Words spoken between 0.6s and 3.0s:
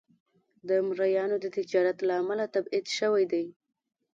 د مریانو د تجارت له امله تبعید